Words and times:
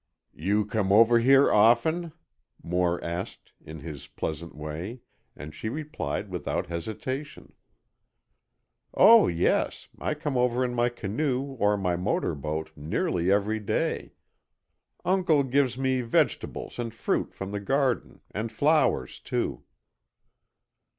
"You 0.33 0.65
come 0.65 0.91
over 0.91 1.19
here 1.19 1.53
often?" 1.53 2.11
Moore 2.63 2.99
asked, 3.03 3.53
in 3.63 3.81
his 3.81 4.07
pleasant 4.07 4.55
way, 4.55 5.01
and 5.35 5.53
she 5.53 5.69
replied 5.69 6.27
without 6.29 6.65
hesitation. 6.65 7.53
"Oh, 8.95 9.27
yes, 9.27 9.89
I 9.99 10.15
come 10.15 10.37
over 10.37 10.65
in 10.65 10.73
my 10.73 10.89
canoe 10.89 11.43
or 11.59 11.77
my 11.77 11.95
motor 11.97 12.33
boat 12.33 12.71
nearly 12.75 13.31
every 13.31 13.59
day. 13.59 14.13
Uncle 15.05 15.43
gives 15.43 15.77
me 15.77 16.01
vegetables 16.01 16.79
and 16.79 16.91
fruit 16.91 17.35
from 17.35 17.51
the 17.51 17.59
garden, 17.59 18.21
and 18.31 18.51
flowers, 18.51 19.19
too." 19.19 19.65